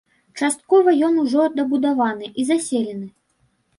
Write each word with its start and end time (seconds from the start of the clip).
Часткова 0.39 0.93
ён 1.07 1.19
ужо 1.23 1.45
дабудаваны 1.59 2.33
і 2.39 2.47
заселены. 2.51 3.07